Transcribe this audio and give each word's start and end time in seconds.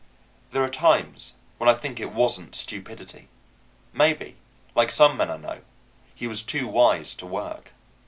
There 0.49 0.63
are 0.63 0.67
times 0.67 1.33
when 1.59 1.69
I 1.69 1.75
think 1.75 1.99
it 1.99 2.11
wasn't 2.11 2.55
stupidity. 2.55 3.27
Maybe, 3.93 4.37
like 4.73 4.89
some 4.89 5.15
men 5.15 5.29
I 5.29 5.37
know, 5.37 5.61
he 6.15 6.25
was 6.25 6.41
too 6.41 6.65
wise 6.67 7.13
to 7.13 7.27
work. 7.27 7.69